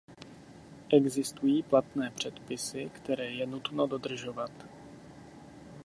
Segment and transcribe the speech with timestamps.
[0.93, 4.51] Existují platné předpisy, které je nutno dodržovat.